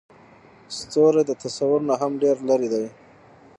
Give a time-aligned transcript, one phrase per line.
[0.77, 2.85] ستوري د تصور نه هم ډېر لرې دي.